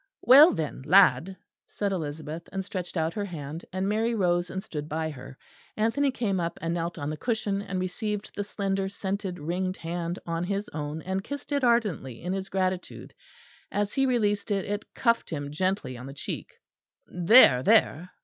"Well, 0.23 0.51
then, 0.51 0.81
lad," 0.87 1.37
said 1.67 1.91
Elizabeth, 1.91 2.49
and 2.51 2.65
stretched 2.65 2.97
out 2.97 3.13
her 3.13 3.25
hand; 3.25 3.65
and 3.71 3.87
Mary 3.87 4.15
rose 4.15 4.49
and 4.49 4.63
stood 4.63 4.89
by 4.89 5.11
her. 5.11 5.37
Anthony 5.77 6.09
came 6.09 6.39
up 6.39 6.57
and 6.59 6.73
knelt 6.73 6.97
on 6.97 7.11
the 7.11 7.17
cushion 7.17 7.61
and 7.61 7.79
received 7.79 8.31
the 8.35 8.43
slender 8.43 8.89
scented 8.89 9.37
ringed 9.37 9.77
hand 9.77 10.17
on 10.25 10.43
his 10.45 10.67
own, 10.69 11.03
and 11.03 11.23
kissed 11.23 11.51
it 11.51 11.63
ardently 11.63 12.19
in 12.23 12.33
his 12.33 12.49
gratitude. 12.49 13.13
As 13.71 13.93
he 13.93 14.07
released 14.07 14.49
it, 14.49 14.65
it 14.65 14.91
cuffed 14.95 15.29
him 15.29 15.51
gently 15.51 15.95
on 15.99 16.07
the 16.07 16.15
cheek. 16.15 16.49
"There, 17.05 17.61
there!" 17.61 18.09